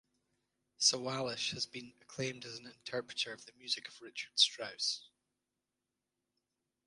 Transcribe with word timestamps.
Sawallisch 0.79 1.51
has 1.53 1.67
been 1.67 1.93
acclaimed 2.01 2.43
as 2.43 2.57
an 2.57 2.65
interpreter 2.65 3.33
of 3.33 3.45
the 3.45 3.53
music 3.55 3.87
of 3.87 4.01
Richard 4.01 4.31
Strauss. 4.39 5.07